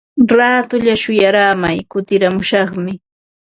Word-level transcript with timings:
Raatulla 0.37 0.95
shuyaaramay 1.01 1.77
kutiramushaqmi. 1.91 2.91